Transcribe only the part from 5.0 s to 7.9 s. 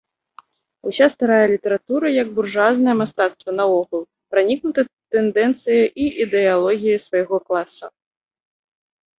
тэндэнцыяй і ідэалогіяй свайго класа.